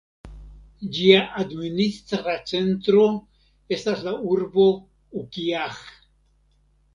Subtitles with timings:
[0.99, 3.03] Ĝia administra centro
[3.77, 4.67] estas la urbo
[5.21, 5.79] Ukiah.